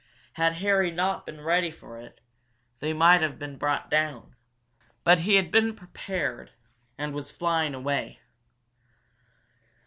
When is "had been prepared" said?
5.35-6.49